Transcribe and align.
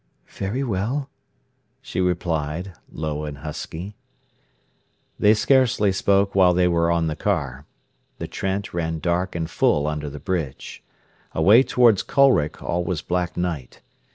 "Very 0.29 0.63
well," 0.63 1.11
she 1.79 2.01
replied, 2.01 2.73
low 2.91 3.23
and 3.23 3.37
husky. 3.37 3.95
They 5.19 5.35
scarcely 5.35 5.91
spoke 5.91 6.33
while 6.33 6.55
they 6.55 6.67
were 6.67 6.89
on 6.89 7.05
the 7.05 7.15
car. 7.15 7.67
The 8.17 8.27
Trent 8.27 8.73
ran 8.73 8.97
dark 8.97 9.35
and 9.35 9.47
full 9.47 9.85
under 9.85 10.09
the 10.09 10.19
bridge. 10.19 10.81
Away 11.33 11.61
towards 11.61 12.01
Colwick 12.01 12.63
all 12.63 12.83
was 12.83 13.03
black 13.03 13.37
night. 13.37 13.81